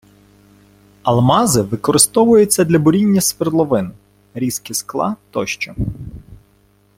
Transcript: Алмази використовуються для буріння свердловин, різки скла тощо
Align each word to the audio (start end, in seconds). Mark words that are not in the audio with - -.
Алмази 1.03 1.61
використовуються 1.61 2.65
для 2.65 2.79
буріння 2.79 3.21
свердловин, 3.21 3.91
різки 4.33 4.73
скла 4.73 5.15
тощо 5.31 5.75